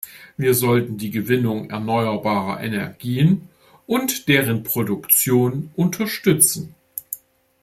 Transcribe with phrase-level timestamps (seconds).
[0.35, 3.49] Wir sollten die Gewinnung erneuerbarer Energien
[3.85, 6.73] und deren Produktion unterstützen.